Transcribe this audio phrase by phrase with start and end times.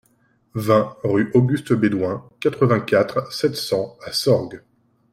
[0.55, 4.63] vingt rue Auguste Bédoin, quatre-vingt-quatre, sept cents à Sorgues